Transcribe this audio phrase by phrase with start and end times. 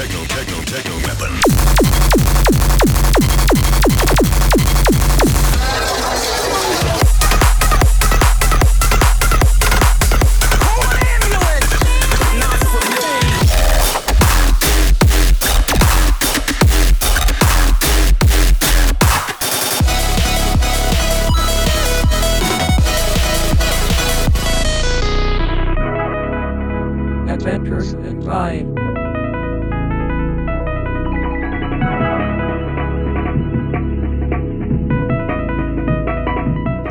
[0.00, 2.59] techno, techno, techno weapon.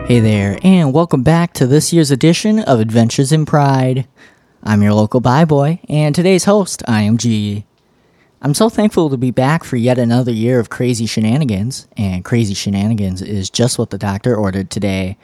[0.09, 4.07] Hey there, and welcome back to this year's edition of Adventures in Pride.
[4.63, 7.63] I'm your local bi boi, and today's host, iMG.
[8.41, 12.55] I'm so thankful to be back for yet another year of crazy shenanigans, and crazy
[12.55, 15.15] shenanigans is just what the doctor ordered today.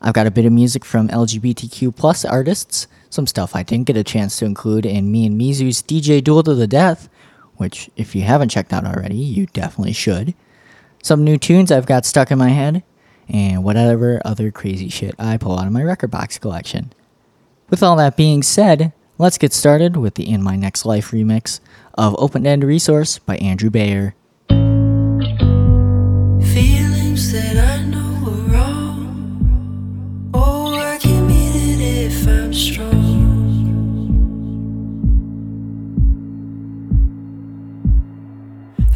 [0.00, 3.96] I've got a bit of music from LGBTQ plus artists, some stuff I didn't get
[3.96, 7.08] a chance to include in me and Mizu's DJ Duel to the Death,
[7.56, 10.34] which, if you haven't checked out already, you definitely should.
[11.02, 12.84] Some new tunes I've got stuck in my head,
[13.28, 16.92] and whatever other crazy shit I pull out of my record box collection.
[17.70, 21.60] With all that being said, let's get started with the In My Next Life remix
[21.94, 24.14] of Open End Resource by Andrew Bayer.
[26.52, 30.30] Feelings that I know wrong.
[30.34, 32.92] Oh, I can meet it if I'm strong.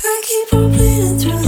[0.04, 1.47] I keep on bleeding through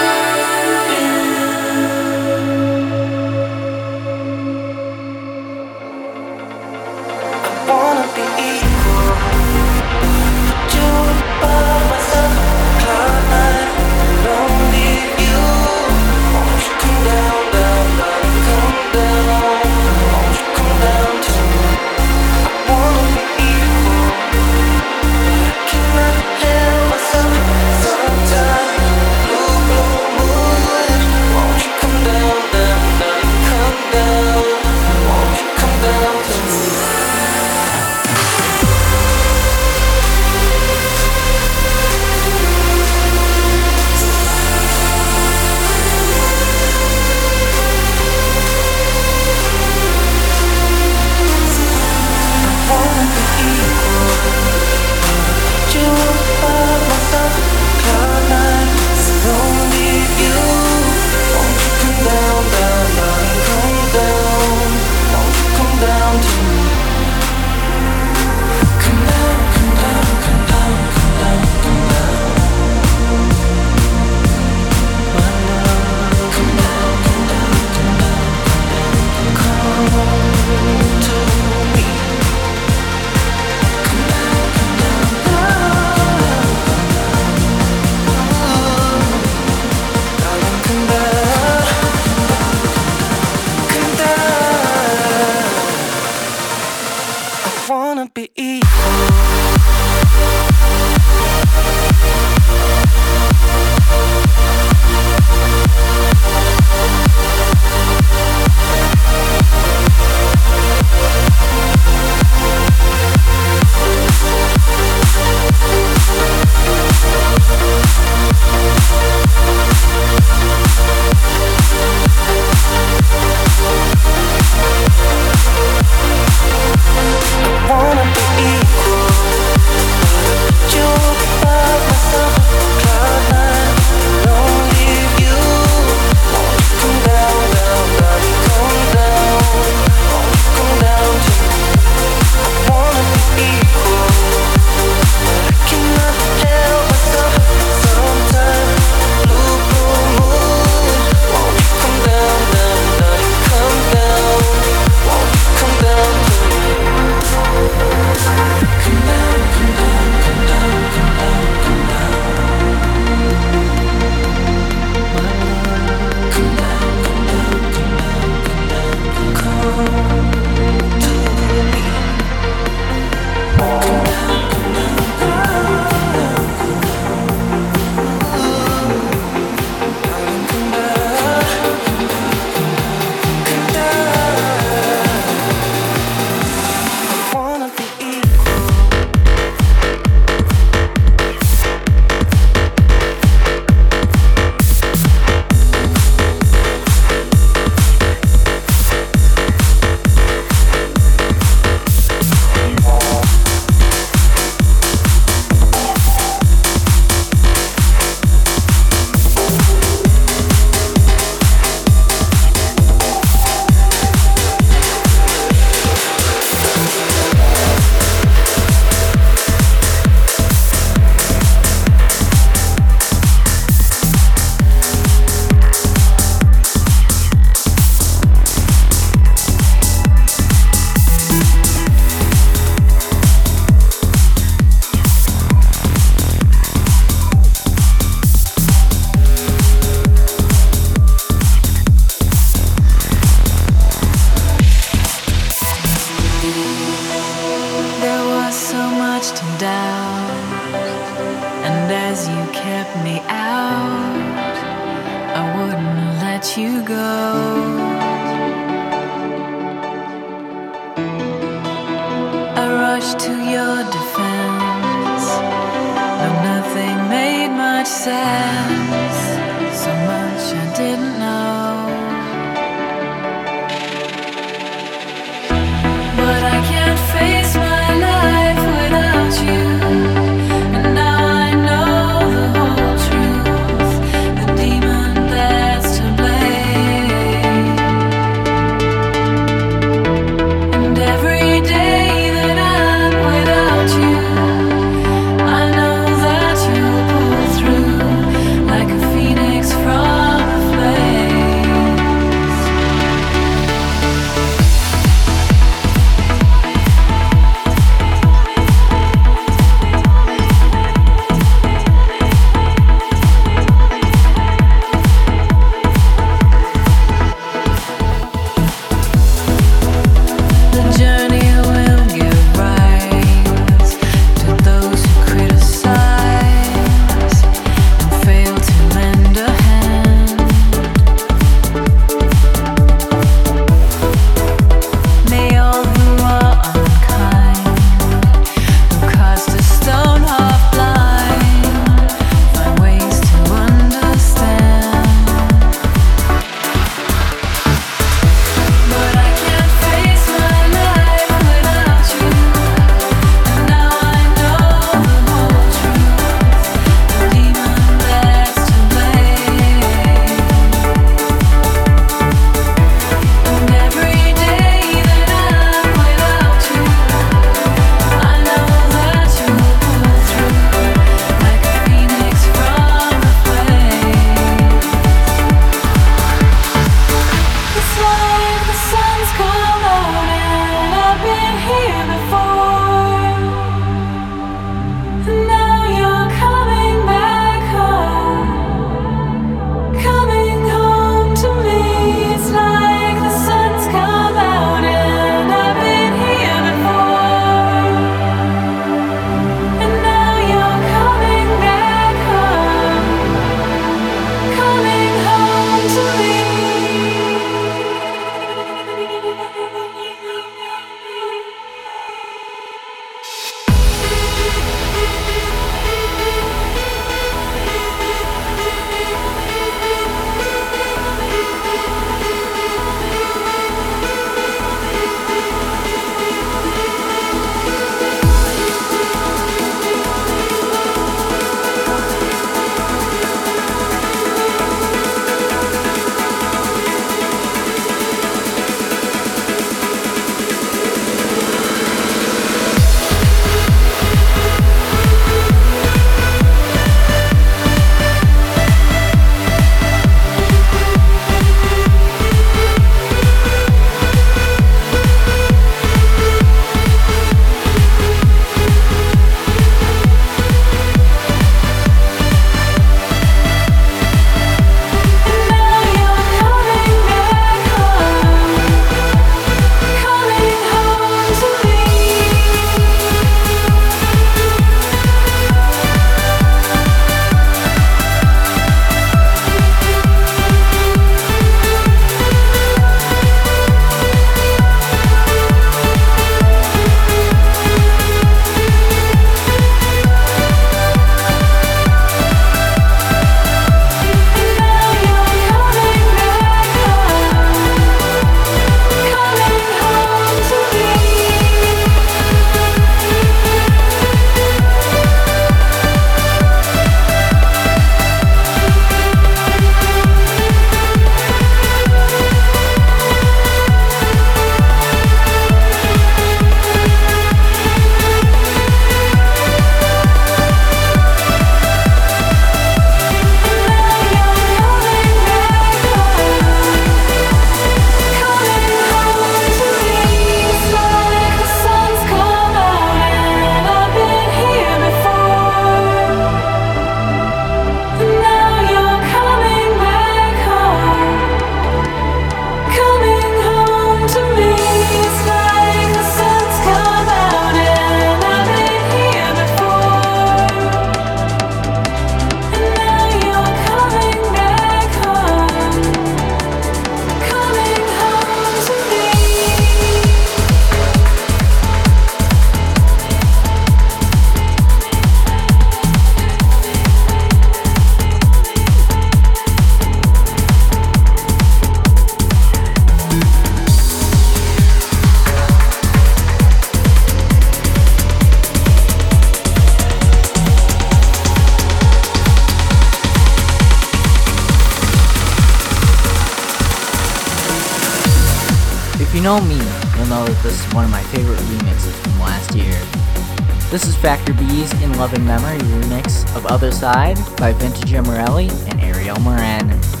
[595.01, 600.00] Loving Memory remix of Other Side by Vintage Morelli and Arielle Maren.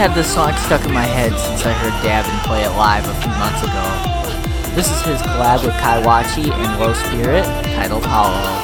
[0.00, 3.14] Had this song stuck in my head since I heard Dabin play it live a
[3.20, 4.74] few months ago.
[4.74, 8.59] This is his collab with Kai Wachi and Lø Spirit, titled Hollow.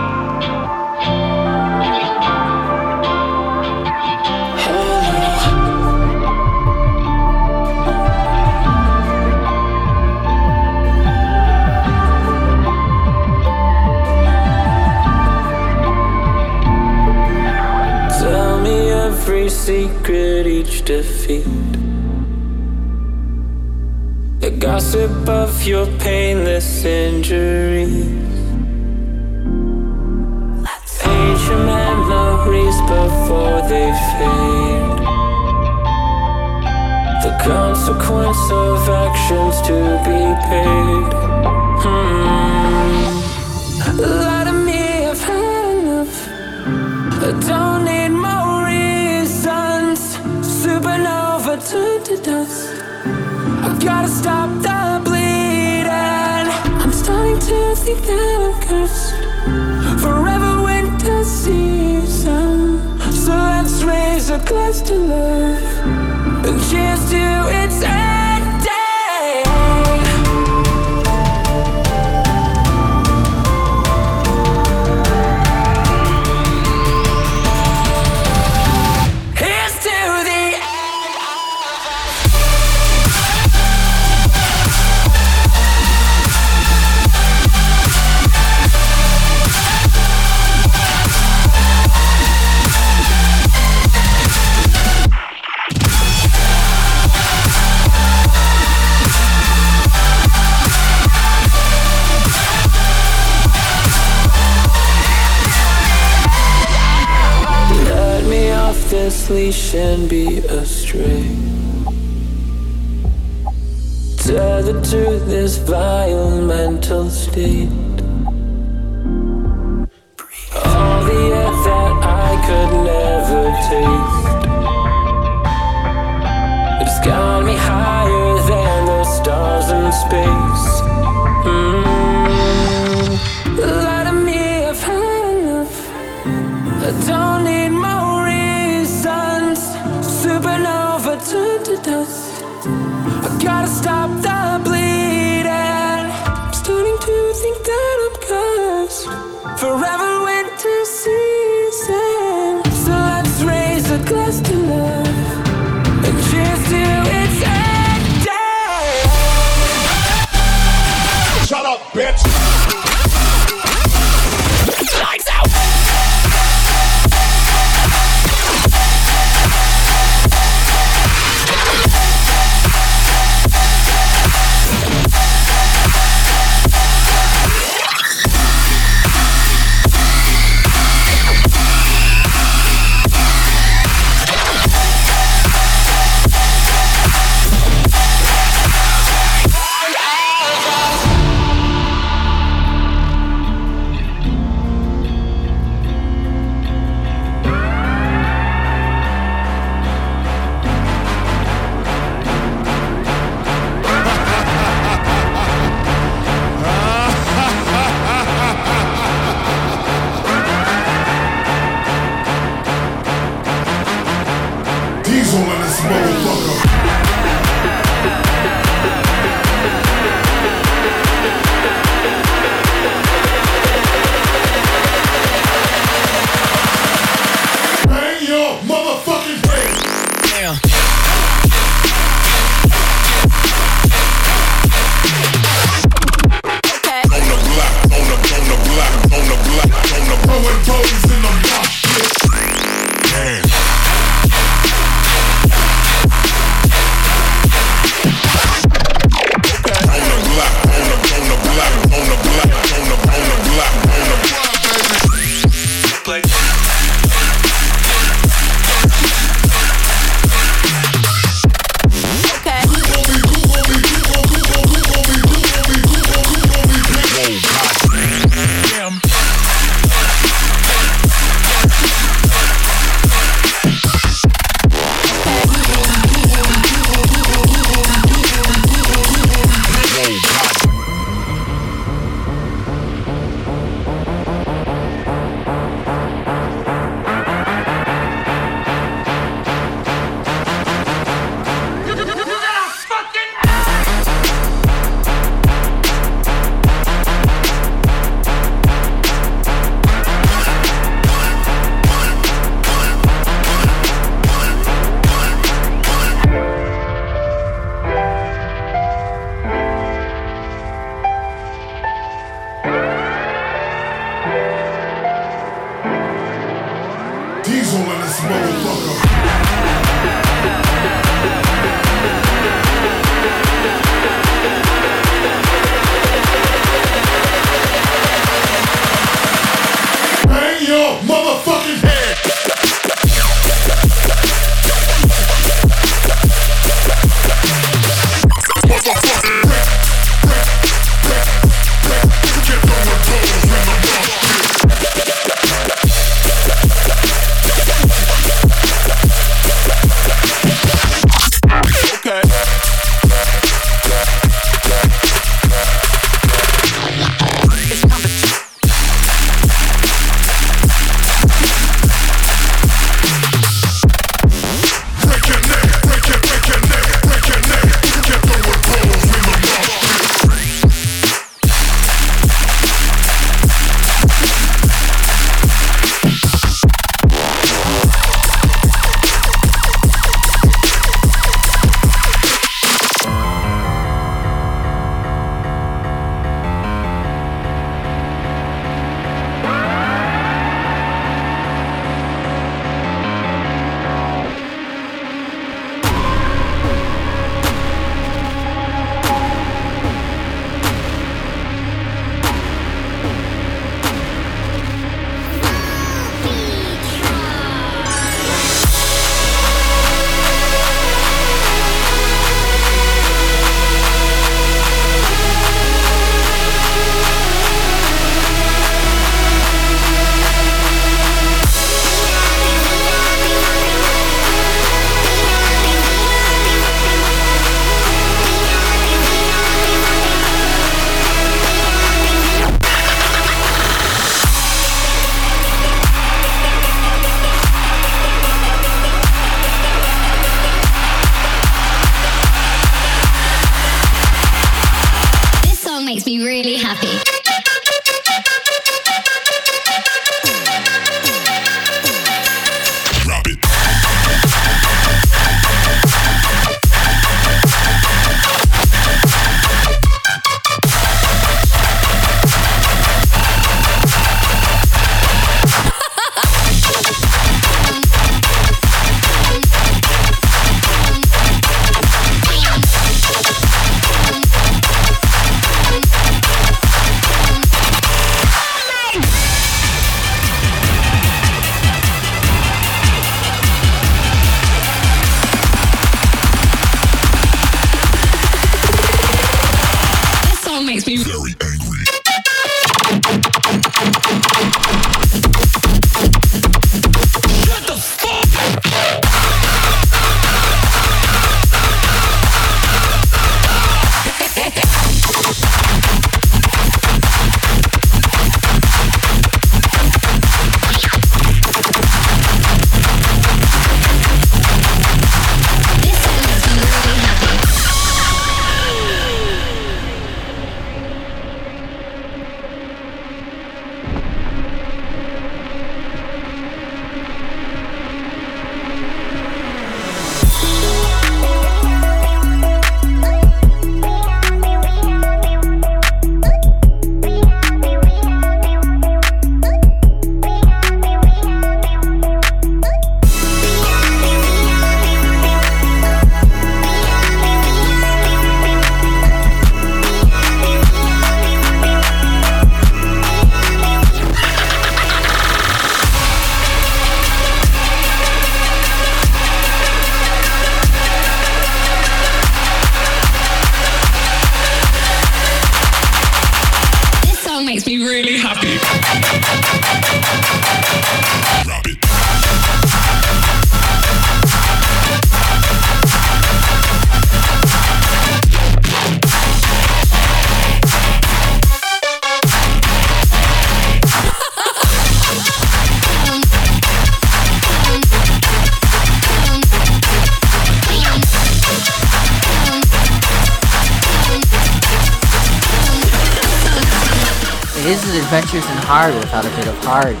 [598.72, 600.00] Hard without a bit of hardcore.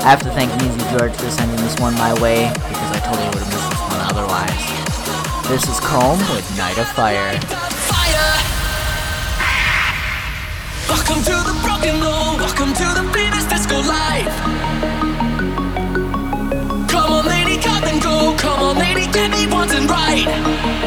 [0.00, 3.28] I have to thank Easy George for sending this one my way because I totally
[3.28, 4.64] would have missed this one otherwise.
[5.52, 7.36] This is Comb with Night of Fire.
[10.88, 12.40] Welcome to the broken road.
[12.40, 14.32] Welcome to the famous disco life.
[16.88, 18.34] Come on, lady, come and go.
[18.38, 20.81] Come on, lady, get me once and right.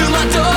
[0.00, 0.49] To my door.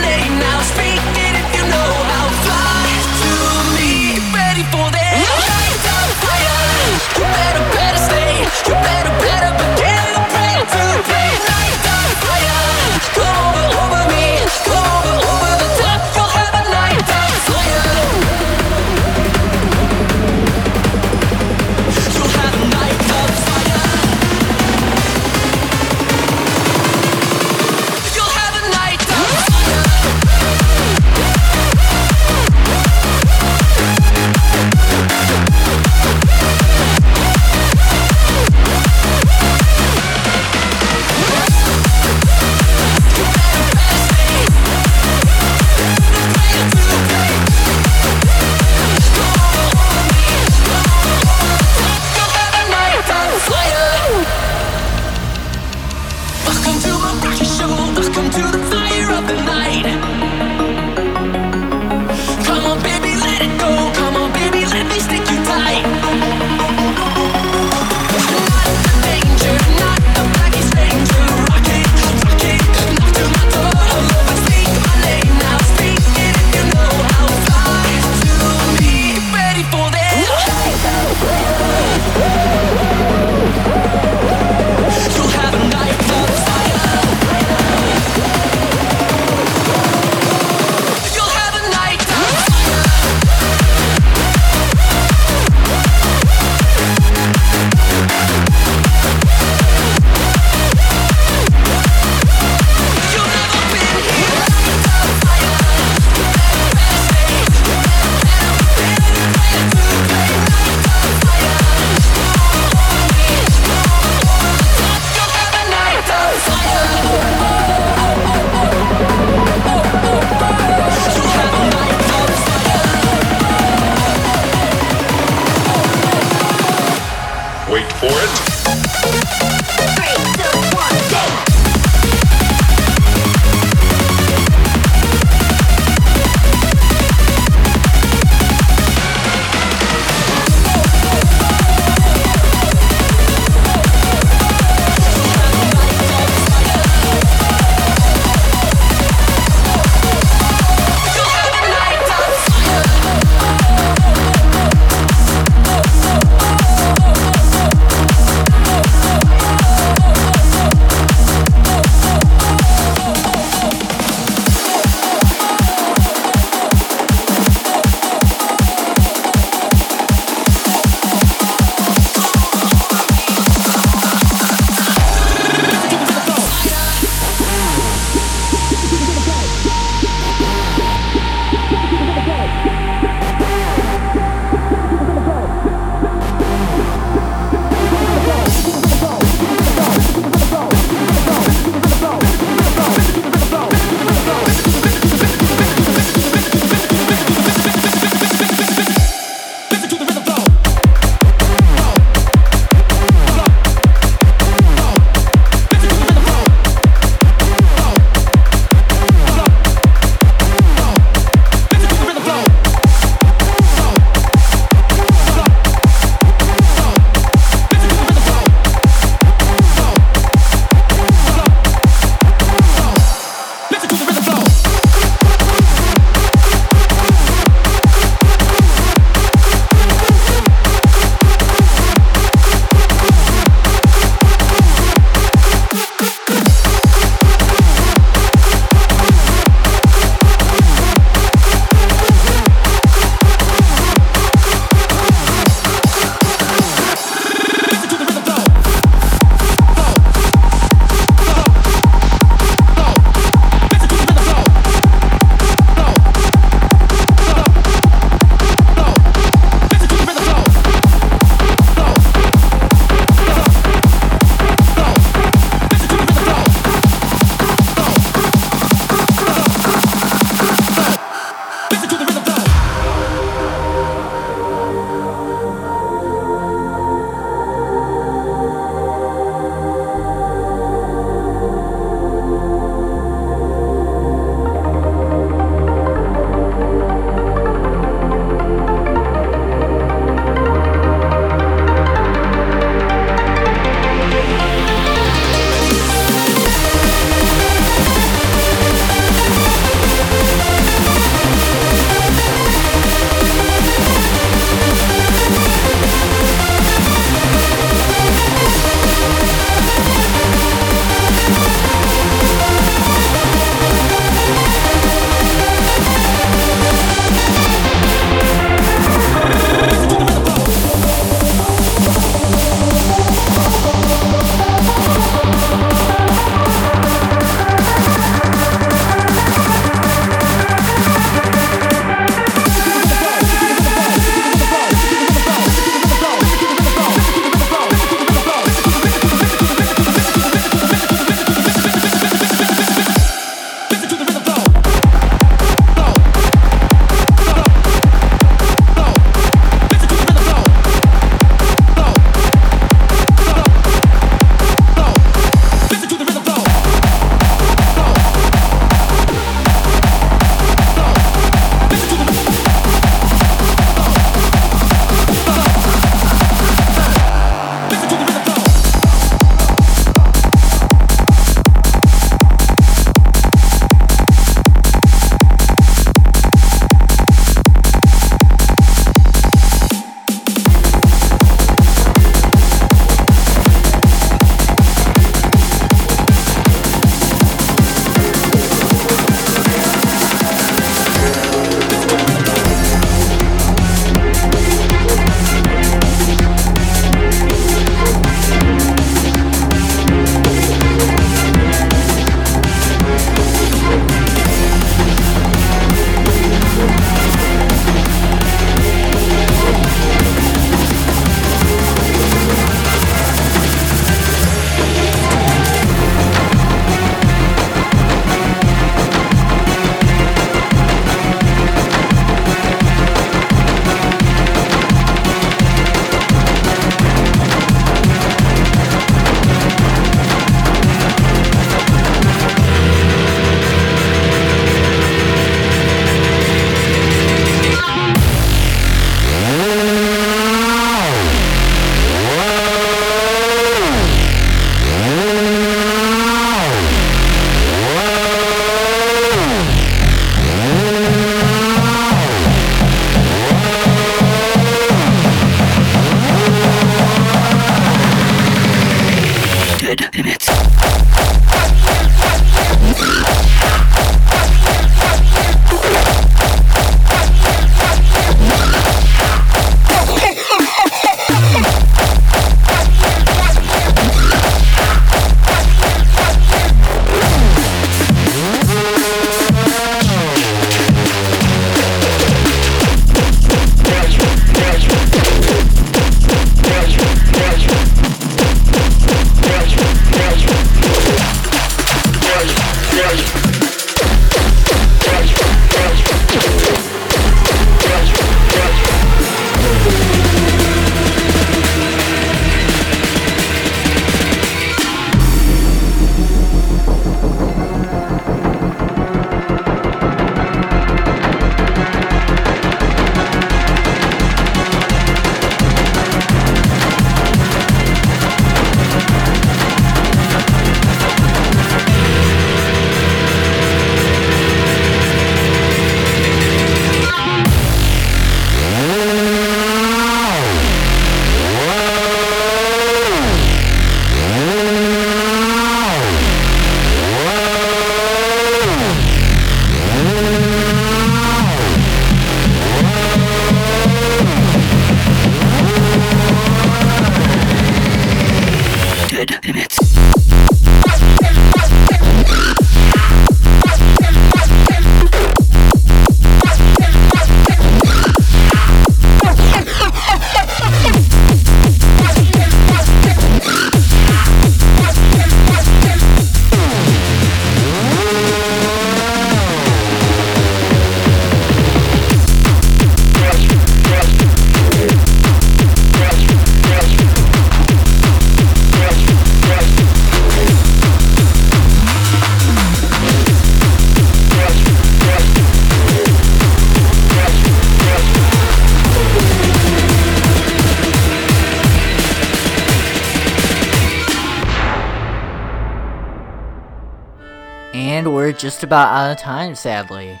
[597.60, 600.00] And we're just about out of time, sadly.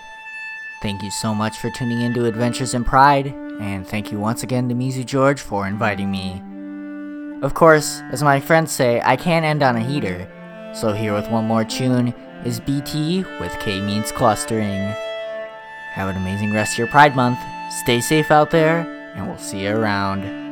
[0.80, 3.26] Thank you so much for tuning into Adventures in Pride,
[3.60, 6.42] and thank you once again to Mizu George for inviting me.
[7.42, 10.26] Of course, as my friends say, I can't end on a heater,
[10.74, 12.14] so here with one more tune
[12.46, 14.94] is BT with K Means Clustering.
[15.92, 17.40] Have an amazing rest of your Pride Month,
[17.82, 20.49] stay safe out there, and we'll see you around.